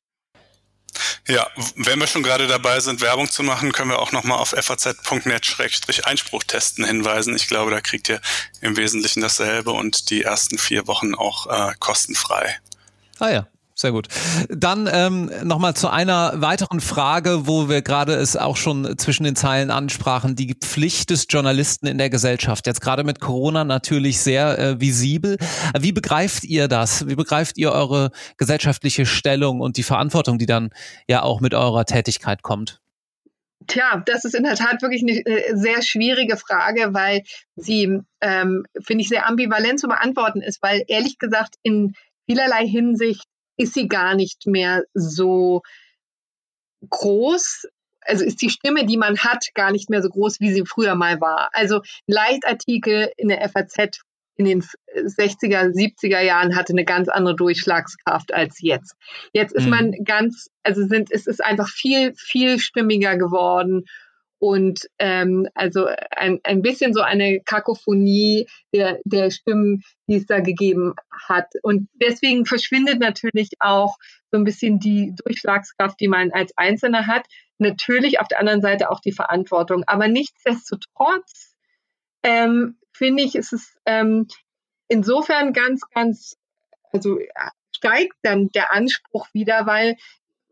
[1.29, 1.47] Ja,
[1.77, 6.43] wenn wir schon gerade dabei sind, Werbung zu machen, können wir auch nochmal auf faz.net-einspruch
[6.45, 7.37] testen hinweisen.
[7.37, 8.21] Ich glaube, da kriegt ihr
[8.61, 12.59] im Wesentlichen dasselbe und die ersten vier Wochen auch äh, kostenfrei.
[13.21, 13.47] Ah ja,
[13.81, 14.09] sehr gut.
[14.49, 19.37] Dann ähm, nochmal zu einer weiteren Frage, wo wir gerade es auch schon zwischen den
[19.37, 22.67] Zeilen ansprachen, die Pflicht des Journalisten in der Gesellschaft.
[22.67, 25.39] Jetzt gerade mit Corona natürlich sehr äh, visibel.
[25.79, 27.09] Wie begreift ihr das?
[27.09, 30.71] Wie begreift ihr eure gesellschaftliche Stellung und die Verantwortung, die dann
[31.09, 32.81] ja auch mit eurer Tätigkeit kommt?
[33.67, 37.23] Tja, das ist in der Tat wirklich eine äh, sehr schwierige Frage, weil
[37.57, 41.95] sie, ähm, finde ich, sehr ambivalent zu beantworten ist, weil ehrlich gesagt in
[42.27, 43.25] vielerlei Hinsicht
[43.61, 45.63] ist sie gar nicht mehr so
[46.89, 47.67] groß.
[48.01, 50.95] Also ist die Stimme, die man hat, gar nicht mehr so groß, wie sie früher
[50.95, 51.51] mal war.
[51.53, 54.01] Also ein Leitartikel in der FAZ
[54.37, 58.95] in den 60er, 70er Jahren hatte eine ganz andere Durchschlagskraft als jetzt.
[59.35, 59.71] Jetzt ist mhm.
[59.71, 63.85] man ganz, also sind, es ist einfach viel, viel stimmiger geworden
[64.41, 70.41] und ähm, also ein, ein bisschen so eine Kakophonie der, der Stimmen, die es da
[70.41, 70.95] gegeben
[71.29, 71.53] hat.
[71.63, 73.97] Und deswegen verschwindet natürlich auch
[74.33, 77.27] so ein bisschen die Durchschlagskraft, die man als Einzelner hat.
[77.59, 79.85] Natürlich auf der anderen Seite auch die Verantwortung.
[79.87, 81.55] Aber nichtsdestotrotz
[82.23, 84.27] ähm, finde ich, ist es ähm,
[84.89, 86.39] insofern ganz, ganz,
[86.93, 87.19] also
[87.77, 89.97] steigt dann der Anspruch wieder, weil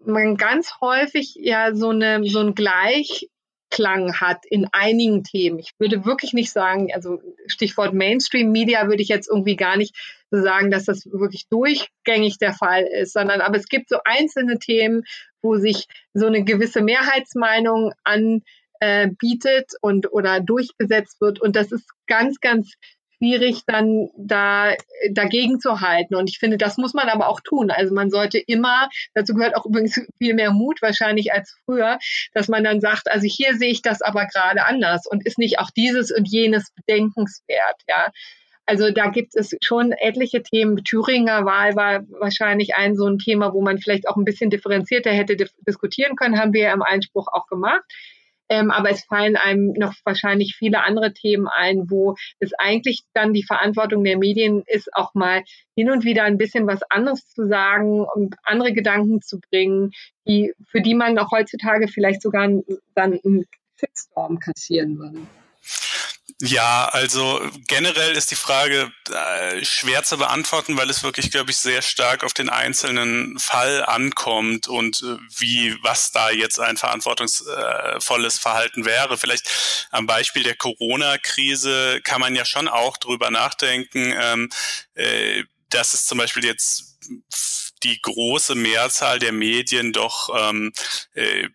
[0.05, 3.29] man ganz häufig ja so eine so ein Gleich
[3.70, 5.59] Klang hat in einigen Themen.
[5.59, 9.94] Ich würde wirklich nicht sagen, also Stichwort Mainstream Media würde ich jetzt irgendwie gar nicht
[10.31, 15.04] sagen, dass das wirklich durchgängig der Fall ist, sondern aber es gibt so einzelne Themen,
[15.42, 21.40] wo sich so eine gewisse Mehrheitsmeinung anbietet und oder durchgesetzt wird.
[21.40, 22.74] Und das ist ganz, ganz
[23.18, 24.74] schwierig, dann da
[25.11, 26.14] dagegen zu halten.
[26.14, 27.70] Und ich finde, das muss man aber auch tun.
[27.70, 31.98] Also man sollte immer, dazu gehört auch übrigens viel mehr Mut wahrscheinlich als früher,
[32.33, 35.59] dass man dann sagt, also hier sehe ich das aber gerade anders und ist nicht
[35.59, 38.09] auch dieses und jenes bedenkenswert, ja.
[38.66, 40.85] Also da gibt es schon etliche Themen.
[40.85, 45.11] Thüringer Wahl war wahrscheinlich ein so ein Thema, wo man vielleicht auch ein bisschen differenzierter
[45.11, 47.81] hätte diskutieren können, haben wir ja im Einspruch auch gemacht.
[48.49, 53.33] Ähm, aber es fallen einem noch wahrscheinlich viele andere Themen ein, wo es eigentlich dann
[53.33, 55.43] die Verantwortung der Medien ist, auch mal
[55.77, 59.91] hin und wieder ein bisschen was anderes zu sagen und andere Gedanken zu bringen,
[60.27, 62.49] die, für die man auch heutzutage vielleicht sogar
[62.95, 63.45] dann einen
[63.77, 65.21] Shitstorm kassieren würde.
[66.40, 71.57] Ja, also generell ist die Frage äh, schwer zu beantworten, weil es wirklich, glaube ich,
[71.57, 78.38] sehr stark auf den einzelnen Fall ankommt und äh, wie, was da jetzt ein verantwortungsvolles
[78.38, 79.18] Verhalten wäre.
[79.18, 79.51] Vielleicht
[79.90, 84.48] am Beispiel der Corona-Krise kann man ja schon auch drüber nachdenken, ähm,
[84.94, 86.98] äh, dass es zum Beispiel jetzt
[87.83, 90.72] die große Mehrzahl der Medien doch ähm,
[91.14, 91.48] äh,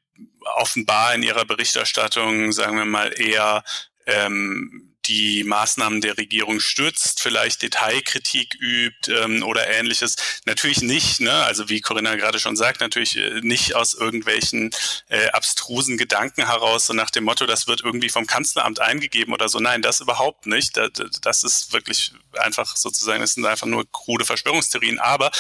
[0.56, 3.64] offenbar in ihrer Berichterstattung, sagen wir mal, eher
[4.06, 10.16] ähm, die Maßnahmen der Regierung stützt, vielleicht Detailkritik übt ähm, oder ähnliches.
[10.46, 11.32] Natürlich nicht, ne?
[11.32, 14.72] also wie Corinna gerade schon sagt, natürlich äh, nicht aus irgendwelchen
[15.10, 19.50] äh, abstrusen Gedanken heraus, so nach dem Motto, das wird irgendwie vom Kanzleramt eingegeben oder
[19.50, 19.60] so.
[19.60, 20.78] Nein, das überhaupt nicht.
[20.78, 25.32] Das, das ist wirklich einfach sozusagen, das sind einfach nur krude Verschwörungstheorien, aber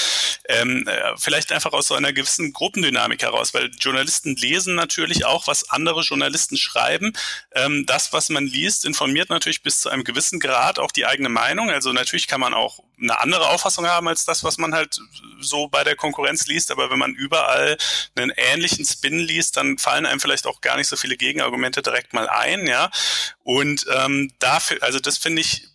[0.47, 5.47] ähm, äh, vielleicht einfach aus so einer gewissen Gruppendynamik heraus, weil Journalisten lesen natürlich auch,
[5.47, 7.13] was andere Journalisten schreiben.
[7.53, 11.05] Ähm, das, was man liest, informiert natürlich natürlich bis zu einem gewissen Grad auch die
[11.05, 11.69] eigene Meinung.
[11.69, 14.99] Also natürlich kann man auch eine andere Auffassung haben als das, was man halt
[15.39, 16.71] so bei der Konkurrenz liest.
[16.71, 17.77] Aber wenn man überall
[18.15, 22.13] einen ähnlichen Spin liest, dann fallen einem vielleicht auch gar nicht so viele Gegenargumente direkt
[22.13, 22.89] mal ein, ja.
[23.43, 25.67] Und ähm, dafür, also das finde ich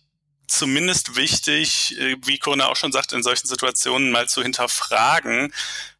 [0.47, 5.53] zumindest wichtig, äh, wie Corona auch schon sagt, in solchen Situationen mal zu hinterfragen,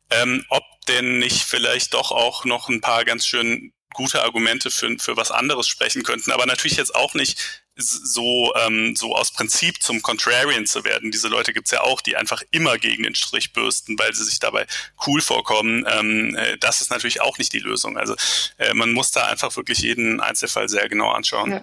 [0.09, 4.97] ähm, ob denn nicht vielleicht doch auch noch ein paar ganz schön gute Argumente für,
[4.99, 9.81] für was anderes sprechen könnten, aber natürlich jetzt auch nicht so, ähm, so aus Prinzip
[9.81, 11.11] zum Contrarian zu werden.
[11.11, 14.39] Diese Leute gibt's ja auch, die einfach immer gegen den Strich bürsten, weil sie sich
[14.39, 14.65] dabei
[15.07, 15.85] cool vorkommen.
[15.89, 17.97] Ähm, äh, das ist natürlich auch nicht die Lösung.
[17.97, 18.15] Also
[18.57, 21.51] äh, man muss da einfach wirklich jeden Einzelfall sehr genau anschauen.
[21.51, 21.61] Ja.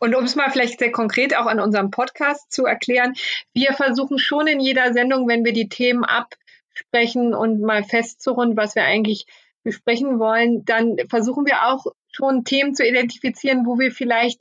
[0.00, 3.14] Und um es mal vielleicht sehr konkret auch an unserem Podcast zu erklären,
[3.52, 8.74] wir versuchen schon in jeder Sendung, wenn wir die Themen absprechen und mal festzurren, was
[8.74, 9.26] wir eigentlich
[9.62, 14.40] besprechen wollen, dann versuchen wir auch schon Themen zu identifizieren, wo wir vielleicht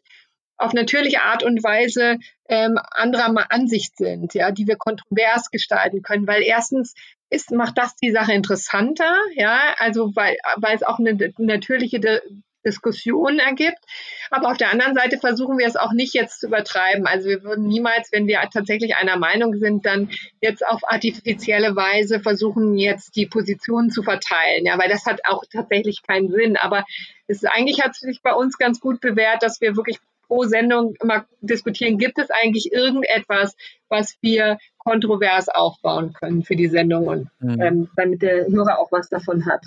[0.58, 2.18] auf natürliche Art und Weise
[2.50, 6.94] ähm, anderer Ansicht sind, ja, die wir kontrovers gestalten können, weil erstens
[7.30, 12.00] ist, macht das die Sache interessanter, ja, also weil, weil es auch eine natürliche
[12.68, 13.80] Diskussion ergibt.
[14.30, 17.08] Aber auf der anderen Seite versuchen wir es auch nicht jetzt zu übertreiben.
[17.08, 20.10] Also wir würden niemals, wenn wir tatsächlich einer Meinung sind, dann
[20.42, 24.66] jetzt auf artifizielle Weise versuchen, jetzt die Positionen zu verteilen.
[24.66, 26.58] Ja, weil das hat auch tatsächlich keinen Sinn.
[26.58, 26.84] Aber
[27.28, 31.26] es eigentlich hat sich bei uns ganz gut bewährt, dass wir wirklich pro Sendung immer
[31.42, 33.56] diskutieren, gibt es eigentlich irgendetwas,
[33.90, 37.62] was wir kontrovers aufbauen können für die Sendung und mhm.
[37.62, 39.62] ähm, damit der Hörer auch was davon hat.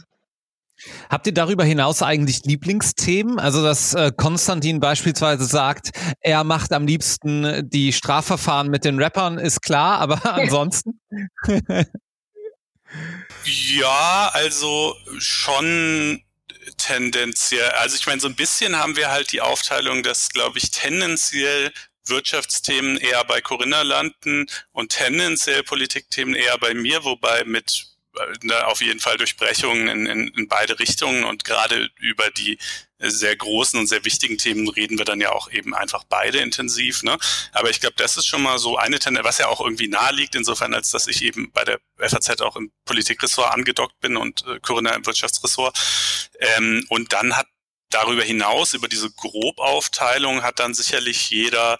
[1.10, 3.38] Habt ihr darüber hinaus eigentlich Lieblingsthemen?
[3.38, 9.38] Also, dass äh, Konstantin beispielsweise sagt, er macht am liebsten die Strafverfahren mit den Rappern,
[9.38, 11.00] ist klar, aber ansonsten?
[13.44, 16.22] ja, also schon
[16.90, 17.70] tendenziell.
[17.70, 21.72] Also ich meine, so ein bisschen haben wir halt die Aufteilung, dass, glaube ich, tendenziell
[22.06, 27.86] Wirtschaftsthemen eher bei Corinna landen und tendenziell Politikthemen eher bei mir, wobei mit
[28.42, 32.58] ne, auf jeden Fall Durchbrechungen in, in, in beide Richtungen und gerade über die
[33.00, 37.02] sehr großen und sehr wichtigen Themen reden wir dann ja auch eben einfach beide intensiv.
[37.02, 37.16] Ne?
[37.52, 40.12] Aber ich glaube, das ist schon mal so eine Tendenz, was ja auch irgendwie nahe
[40.12, 44.44] liegt, insofern, als dass ich eben bei der FAZ auch im Politikressort angedockt bin und
[44.46, 45.78] äh, Corinna im Wirtschaftsressort.
[46.38, 47.46] Ähm, und dann hat
[47.90, 51.78] darüber hinaus, über diese Grobaufteilung, hat dann sicherlich jeder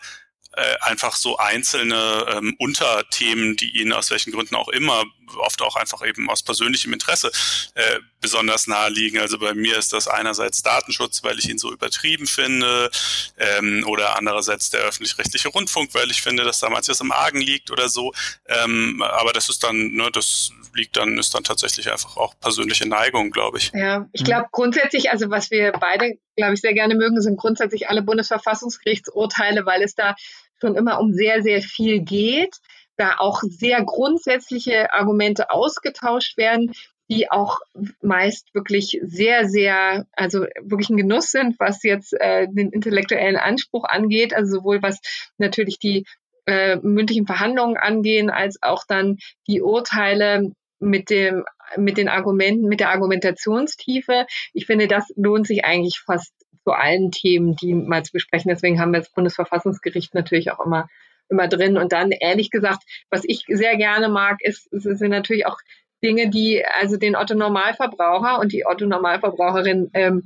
[0.53, 5.05] äh, einfach so einzelne ähm, Unterthemen, die ihn aus welchen Gründen auch immer,
[5.37, 7.31] oft auch einfach eben aus persönlichem Interesse
[7.75, 9.19] äh, besonders nahe liegen.
[9.19, 12.91] Also bei mir ist das einerseits Datenschutz, weil ich ihn so übertrieben finde,
[13.39, 17.71] ähm, oder andererseits der öffentlich-rechtliche Rundfunk, weil ich finde, dass damals was im Argen liegt
[17.71, 18.13] oder so.
[18.47, 22.89] Ähm, aber das ist dann, ne, das liegt dann, ist dann tatsächlich einfach auch persönliche
[22.89, 23.73] Neigung, glaube ich.
[23.75, 27.89] Ja, ich glaube grundsätzlich, also was wir beide, glaube ich, sehr gerne mögen, sind grundsätzlich
[27.89, 30.15] alle Bundesverfassungsgerichtsurteile, weil es da
[30.61, 32.57] schon immer um sehr, sehr viel geht,
[32.97, 36.73] da auch sehr grundsätzliche Argumente ausgetauscht werden,
[37.11, 37.59] die auch
[38.03, 43.85] meist wirklich sehr, sehr, also wirklich ein Genuss sind, was jetzt äh, den intellektuellen Anspruch
[43.85, 45.01] angeht, also sowohl was
[45.37, 46.05] natürlich die
[46.47, 51.45] äh, mündlichen Verhandlungen angehen, als auch dann die Urteile mit dem
[51.77, 54.27] mit den Argumenten, mit der Argumentationstiefe.
[54.53, 56.33] Ich finde, das lohnt sich eigentlich fast
[56.65, 58.49] zu allen Themen, die mal zu besprechen.
[58.49, 60.89] Deswegen haben wir das Bundesverfassungsgericht natürlich auch immer,
[61.29, 61.77] immer drin.
[61.77, 65.59] Und dann, ehrlich gesagt, was ich sehr gerne mag, ist, sind natürlich auch
[66.03, 70.25] Dinge, die also den Otto Normalverbraucher und die Otto Normalverbraucherin ähm,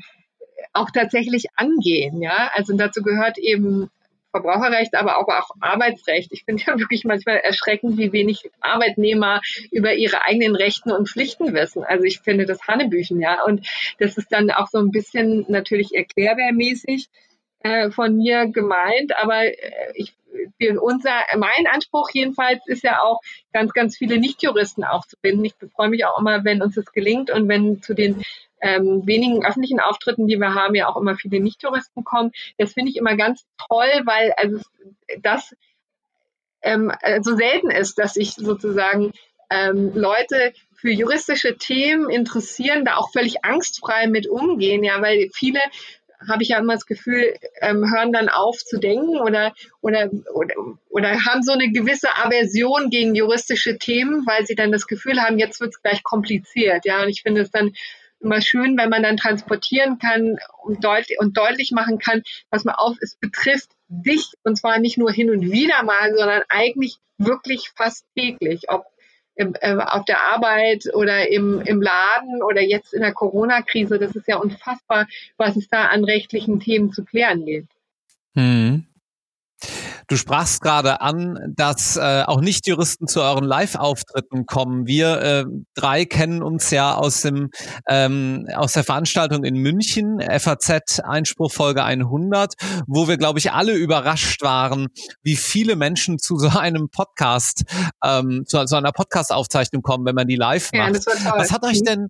[0.72, 2.22] auch tatsächlich angehen.
[2.22, 3.90] Ja, also dazu gehört eben
[4.34, 6.32] Verbraucherrecht, aber auch, auch Arbeitsrecht.
[6.32, 11.54] Ich finde ja wirklich manchmal erschreckend, wie wenig Arbeitnehmer über ihre eigenen Rechten und Pflichten
[11.54, 11.84] wissen.
[11.84, 13.44] Also ich finde das Hannebüchen, ja.
[13.44, 13.66] Und
[14.00, 17.08] das ist dann auch so ein bisschen natürlich erklärwehrmäßig
[17.60, 20.12] äh, von mir gemeint, aber äh, ich
[20.80, 23.20] unser, mein Anspruch jedenfalls ist ja auch,
[23.52, 25.44] ganz, ganz viele Nichtjuristen aufzubinden.
[25.44, 28.22] Ich freue mich auch immer, wenn uns das gelingt und wenn zu den
[28.64, 32.32] ähm, wenigen öffentlichen Auftritten, die wir haben, ja auch immer viele Nicht-Touristen kommen.
[32.56, 34.58] Das finde ich immer ganz toll, weil also
[35.20, 35.54] das
[36.62, 39.12] ähm, so selten ist, dass ich sozusagen
[39.50, 45.60] ähm, Leute für juristische Themen interessieren, da auch völlig angstfrei mit umgehen, ja, weil viele
[46.26, 50.54] habe ich ja immer das Gefühl, ähm, hören dann auf zu denken oder, oder, oder,
[50.88, 55.38] oder haben so eine gewisse Aversion gegen juristische Themen, weil sie dann das Gefühl haben,
[55.38, 56.86] jetzt wird es gleich kompliziert.
[56.86, 57.74] Ja, und ich finde es dann
[58.20, 62.74] immer schön, wenn man dann transportieren kann und deutlich, und deutlich machen kann, was man
[62.74, 67.70] auf, es betrifft dich und zwar nicht nur hin und wieder mal, sondern eigentlich wirklich
[67.76, 68.86] fast täglich, ob
[69.36, 73.98] im, äh, auf der Arbeit oder im, im Laden oder jetzt in der Corona-Krise.
[73.98, 77.70] Das ist ja unfassbar, was es da an rechtlichen Themen zu klären gibt.
[78.34, 78.86] Hm.
[80.08, 84.86] Du sprachst gerade an, dass äh, auch Nicht-Juristen zu euren Live-Auftritten kommen.
[84.86, 87.50] Wir äh, drei kennen uns ja aus dem
[87.88, 92.54] ähm, aus der Veranstaltung in München, FAZ Einspruch Folge 100,
[92.86, 94.88] wo wir, glaube ich, alle überrascht waren,
[95.22, 97.64] wie viele Menschen zu so einem Podcast,
[98.02, 101.06] ähm, zu, zu einer Podcast-Aufzeichnung kommen, wenn man die live macht.
[101.06, 101.34] Ja.
[101.36, 102.08] Was hat euch denn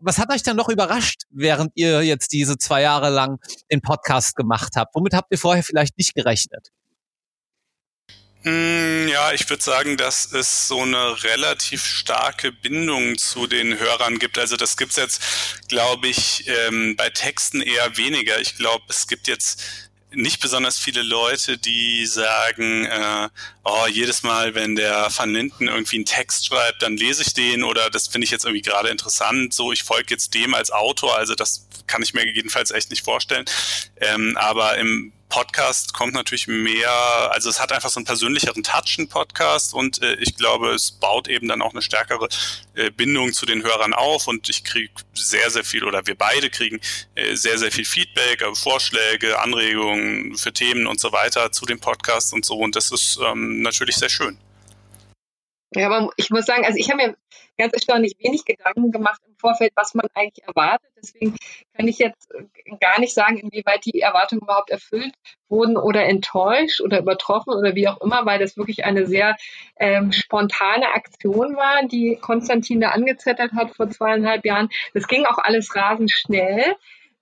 [0.00, 3.38] was hat euch dann noch überrascht, während ihr jetzt diese zwei Jahre lang
[3.72, 4.94] den Podcast gemacht habt?
[4.94, 6.68] Womit habt ihr vorher vielleicht nicht gerechnet?
[8.44, 14.18] Hm, ja, ich würde sagen, dass es so eine relativ starke Bindung zu den Hörern
[14.18, 14.36] gibt.
[14.36, 15.22] Also das gibt's jetzt,
[15.68, 18.38] glaube ich, ähm, bei Texten eher weniger.
[18.40, 19.62] Ich glaube, es gibt jetzt
[20.12, 23.28] nicht besonders viele Leute, die sagen, äh,
[23.64, 27.64] oh, jedes Mal, wenn der Van Linden irgendwie einen Text schreibt, dann lese ich den
[27.64, 31.16] oder das finde ich jetzt irgendwie gerade interessant, so ich folge jetzt dem als Autor,
[31.16, 33.46] also das kann ich mir jedenfalls echt nicht vorstellen.
[34.00, 36.88] Ähm, aber im Podcast kommt natürlich mehr,
[37.32, 40.92] also es hat einfach so einen persönlicheren Touch, ein Podcast und äh, ich glaube, es
[40.92, 42.28] baut eben dann auch eine stärkere
[42.76, 46.50] äh, Bindung zu den Hörern auf und ich kriege sehr, sehr viel oder wir beide
[46.50, 46.78] kriegen
[47.16, 51.80] äh, sehr, sehr viel Feedback, äh, Vorschläge, Anregungen für Themen und so weiter zu dem
[51.80, 54.38] Podcast und so und das ist ähm, natürlich sehr schön.
[55.74, 57.16] Ja, aber ich muss sagen, also ich habe mir
[57.56, 60.90] ganz erstaunlich wenig Gedanken gemacht im Vorfeld, was man eigentlich erwartet.
[60.96, 61.36] Deswegen
[61.76, 62.44] kann ich jetzt äh,
[62.80, 65.14] gar nicht sagen, inwieweit die Erwartungen überhaupt erfüllt
[65.48, 69.36] wurden oder enttäuscht oder übertroffen oder wie auch immer, weil das wirklich eine sehr
[69.78, 74.68] ähm, spontane Aktion war, die Konstantin da angezettert hat vor zweieinhalb Jahren.
[74.92, 76.76] Das ging auch alles rasend schnell.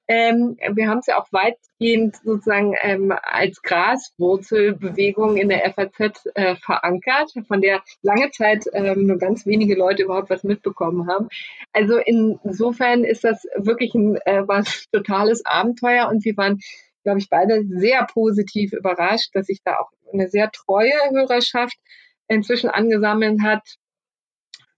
[0.08, 6.56] Ähm, wir haben es ja auch weitgehend sozusagen ähm, als Graswurzelbewegung in der FAZ äh,
[6.56, 11.28] verankert, von der lange Zeit ähm, nur ganz wenige Leute überhaupt was mitbekommen haben.
[11.72, 16.58] Also insofern ist das wirklich ein äh, was totales Abenteuer und wir waren,
[17.04, 21.76] glaube ich, beide sehr positiv überrascht, dass sich da auch eine sehr treue Hörerschaft
[22.28, 23.62] inzwischen angesammelt hat,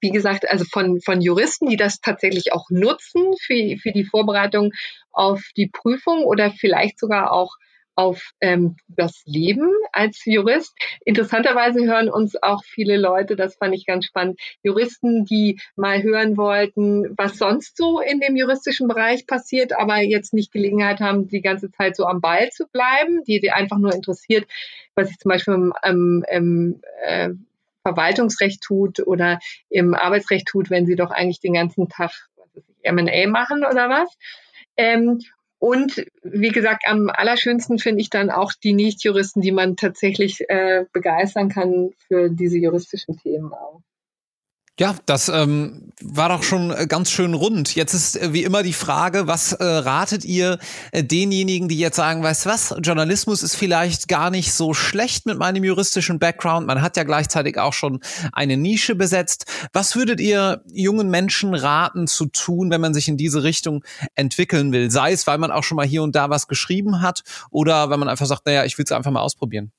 [0.05, 4.73] wie gesagt, also von, von Juristen, die das tatsächlich auch nutzen für, für die Vorbereitung
[5.13, 7.57] auf die Prüfung oder vielleicht sogar auch
[7.97, 10.75] auf ähm, das Leben als Jurist.
[11.07, 16.37] Interessanterweise hören uns auch viele Leute, das fand ich ganz spannend, Juristen, die mal hören
[16.37, 21.41] wollten, was sonst so in dem juristischen Bereich passiert, aber jetzt nicht Gelegenheit haben, die
[21.41, 24.47] ganze Zeit so am Ball zu bleiben, die, die einfach nur interessiert,
[24.95, 27.31] was ich zum Beispiel im, im, im äh,
[27.85, 32.11] Verwaltungsrecht tut oder im Arbeitsrecht tut, wenn sie doch eigentlich den ganzen Tag
[32.83, 34.17] M&A machen oder was.
[34.77, 35.21] Ähm,
[35.59, 40.85] und wie gesagt, am allerschönsten finde ich dann auch die Nichtjuristen, die man tatsächlich äh,
[40.93, 43.81] begeistern kann für diese juristischen Themen auch.
[44.77, 47.77] Ja, das ähm, war doch schon äh, ganz schön rund.
[47.77, 50.59] Jetzt ist äh, wie immer die Frage, was äh, ratet ihr
[50.91, 55.39] äh, denjenigen, die jetzt sagen, weißt was, Journalismus ist vielleicht gar nicht so schlecht mit
[55.39, 56.67] meinem juristischen Background.
[56.67, 58.01] Man hat ja gleichzeitig auch schon
[58.33, 59.45] eine Nische besetzt.
[59.73, 63.85] Was würdet ihr jungen Menschen raten zu tun, wenn man sich in diese Richtung
[64.17, 64.91] entwickeln will?
[64.91, 68.01] Sei es, weil man auch schon mal hier und da was geschrieben hat oder wenn
[68.01, 69.71] man einfach sagt, naja, ich will es einfach mal ausprobieren.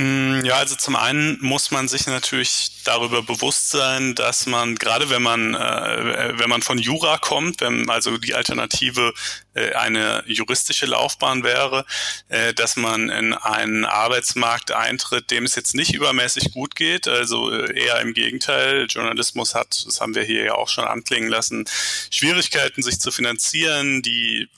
[0.00, 5.10] Mm, ja, also zum einen muss man sich natürlich darüber bewusst sein, dass man gerade
[5.10, 9.12] wenn man äh, wenn man von Jura kommt, wenn also die Alternative
[9.52, 11.84] äh, eine juristische Laufbahn wäre,
[12.28, 17.52] äh, dass man in einen Arbeitsmarkt eintritt, dem es jetzt nicht übermäßig gut geht, also
[17.52, 18.86] äh, eher im Gegenteil.
[18.88, 21.66] Journalismus hat, das haben wir hier ja auch schon anklingen lassen,
[22.10, 24.48] Schwierigkeiten, sich zu finanzieren, die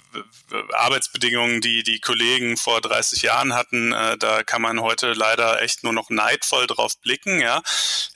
[0.74, 5.83] Arbeitsbedingungen, die die Kollegen vor 30 Jahren hatten, äh, da kann man heute leider echt
[5.83, 7.40] nur noch neidvoll drauf blicken.
[7.40, 7.62] Ja,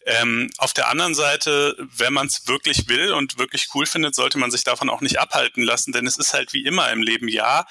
[0.05, 4.39] ähm, auf der anderen Seite, wenn man es wirklich will und wirklich cool findet, sollte
[4.39, 7.29] man sich davon auch nicht abhalten lassen, denn es ist halt wie immer im Leben
[7.29, 7.67] ja.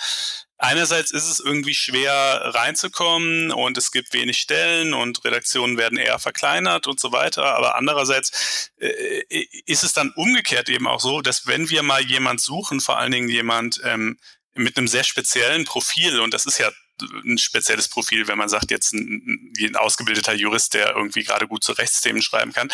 [0.57, 6.17] Einerseits ist es irgendwie schwer reinzukommen und es gibt wenig Stellen und Redaktionen werden eher
[6.17, 7.55] verkleinert und so weiter.
[7.55, 9.23] Aber andererseits äh,
[9.65, 13.11] ist es dann umgekehrt eben auch so, dass wenn wir mal jemand suchen, vor allen
[13.11, 14.17] Dingen jemand ähm,
[14.53, 18.71] mit einem sehr speziellen Profil, und das ist ja ein spezielles Profil, wenn man sagt,
[18.71, 22.69] jetzt ein, ein ausgebildeter Jurist, der irgendwie gerade gut zu Rechtsthemen schreiben kann,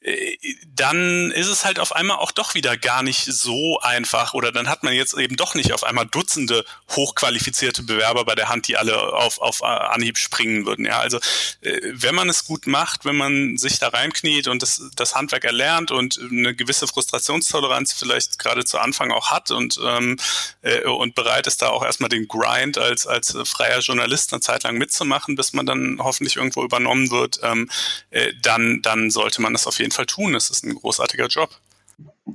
[0.00, 4.52] äh, dann ist es halt auf einmal auch doch wieder gar nicht so einfach oder
[4.52, 8.68] dann hat man jetzt eben doch nicht auf einmal Dutzende hochqualifizierte Bewerber bei der Hand,
[8.68, 10.84] die alle auf, auf Anhieb springen würden.
[10.84, 11.18] Ja, also
[11.60, 15.44] äh, wenn man es gut macht, wenn man sich da reinkniet und das, das Handwerk
[15.44, 20.16] erlernt und eine gewisse Frustrationstoleranz vielleicht gerade zu Anfang auch hat und, ähm,
[20.62, 24.62] äh, und bereit ist, da auch erstmal den Grind als, als freier Journalist eine Zeit
[24.62, 27.68] lang mitzumachen, bis man dann hoffentlich irgendwo übernommen wird, ähm,
[28.10, 30.34] äh, dann, dann sollte man das auf jeden Fall tun.
[30.34, 31.50] Es ist ein großartiger Job.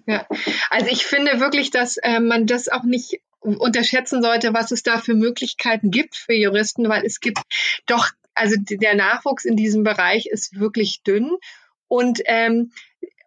[0.06, 0.28] Ja,
[0.70, 5.00] also ich finde wirklich, dass äh, man das auch nicht unterschätzen sollte, was es da
[5.00, 7.40] für Möglichkeiten gibt für Juristen, weil es gibt
[7.86, 11.32] doch, also der Nachwuchs in diesem Bereich ist wirklich dünn
[11.88, 12.72] und ähm,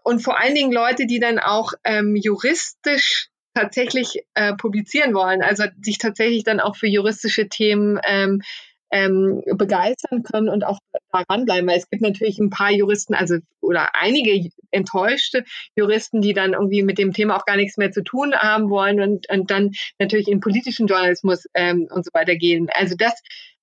[0.02, 5.64] und vor allen Dingen Leute, die dann auch ähm, juristisch tatsächlich äh, publizieren wollen, also
[5.80, 8.42] sich tatsächlich dann auch für juristische Themen ähm,
[8.90, 10.78] ähm, begeistern können und auch
[11.10, 11.66] daran bleiben.
[11.66, 16.82] Weil es gibt natürlich ein paar Juristen, also oder einige enttäuschte Juristen, die dann irgendwie
[16.82, 20.28] mit dem Thema auch gar nichts mehr zu tun haben wollen und, und dann natürlich
[20.28, 22.68] in politischen Journalismus ähm, und so weiter gehen.
[22.74, 23.14] Also das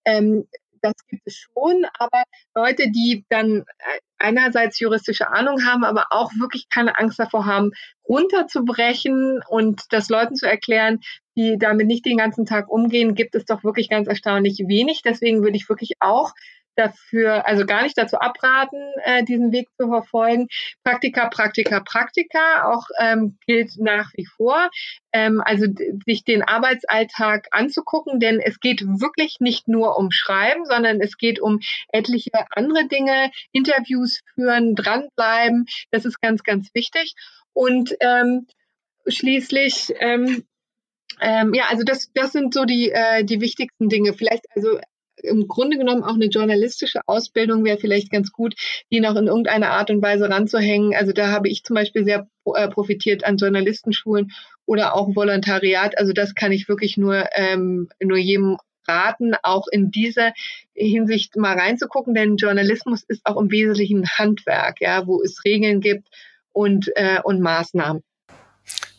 [0.06, 0.46] ähm,
[0.84, 2.24] das gibt es schon, aber
[2.54, 7.72] Leute, die dann äh, einerseits juristische Ahnung haben, aber auch wirklich keine Angst davor haben,
[8.08, 11.00] runterzubrechen und das Leuten zu erklären,
[11.36, 15.02] die damit nicht den ganzen Tag umgehen, gibt es doch wirklich ganz erstaunlich wenig.
[15.04, 16.32] Deswegen würde ich wirklich auch
[16.76, 20.48] dafür, also gar nicht dazu abraten, äh, diesen Weg zu verfolgen.
[20.84, 24.70] Praktika, Praktika, Praktika auch ähm, gilt nach wie vor.
[25.12, 25.66] Ähm, also
[26.06, 31.40] sich den Arbeitsalltag anzugucken, denn es geht wirklich nicht nur um Schreiben, sondern es geht
[31.40, 31.60] um
[31.90, 35.66] etliche andere Dinge, Interviews führen, dranbleiben.
[35.92, 37.14] Das ist ganz, ganz wichtig.
[37.54, 38.48] Und ähm,
[39.08, 40.44] schließlich ähm,
[41.22, 44.14] ähm, ja, also das, das sind so die, äh, die wichtigsten Dinge.
[44.14, 44.80] Vielleicht also
[45.24, 48.56] im Grunde genommen auch eine journalistische Ausbildung wäre vielleicht ganz gut,
[48.92, 50.94] die noch in irgendeiner Art und Weise ranzuhängen.
[50.96, 54.32] Also da habe ich zum Beispiel sehr äh, profitiert an Journalistenschulen
[54.66, 55.98] oder auch Volontariat.
[55.98, 58.58] Also das kann ich wirklich nur, ähm, nur jedem
[58.88, 60.34] raten, auch in dieser
[60.74, 66.08] Hinsicht mal reinzugucken, denn Journalismus ist auch im Wesentlichen Handwerk, ja, wo es Regeln gibt
[66.52, 68.04] und, äh, und Maßnahmen.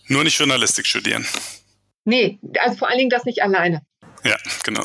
[0.09, 1.27] Nur nicht Journalistik studieren.
[2.05, 3.83] Nee, also vor allen Dingen das nicht alleine.
[4.25, 4.85] Ja, genau.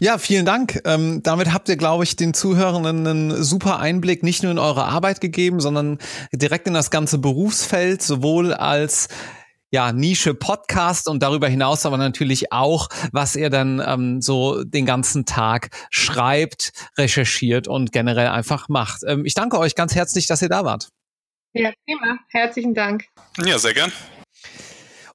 [0.00, 0.80] Ja, vielen Dank.
[0.84, 4.84] Ähm, damit habt ihr, glaube ich, den Zuhörern einen super Einblick nicht nur in eure
[4.84, 5.98] Arbeit gegeben, sondern
[6.32, 9.08] direkt in das ganze Berufsfeld, sowohl als
[9.70, 14.86] ja, Nische Podcast und darüber hinaus aber natürlich auch, was ihr dann ähm, so den
[14.86, 19.02] ganzen Tag schreibt, recherchiert und generell einfach macht.
[19.04, 20.90] Ähm, ich danke euch ganz herzlich, dass ihr da wart.
[21.54, 22.18] Ja, prima.
[22.28, 23.06] Herzlichen Dank.
[23.44, 23.92] Ja, sehr gern.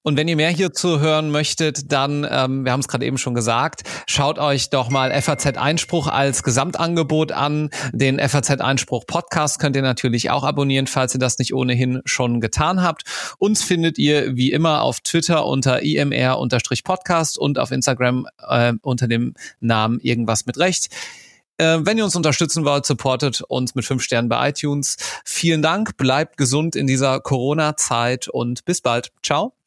[0.02, 3.34] Und wenn ihr mehr hierzu hören möchtet, dann, ähm, wir haben es gerade eben schon
[3.34, 7.70] gesagt, schaut euch doch mal FAZ Einspruch als Gesamtangebot an.
[7.92, 12.40] Den FAZ Einspruch Podcast könnt ihr natürlich auch abonnieren, falls ihr das nicht ohnehin schon
[12.40, 13.04] getan habt.
[13.40, 19.34] Uns findet ihr wie immer auf Twitter unter imr-podcast und auf Instagram äh, unter dem
[19.60, 20.88] Namen irgendwas mit Recht.
[21.58, 24.96] Äh, wenn ihr uns unterstützen wollt, supportet uns mit fünf Sternen bei iTunes.
[25.26, 29.12] Vielen Dank, bleibt gesund in dieser Corona-Zeit und bis bald.
[29.22, 29.59] Ciao.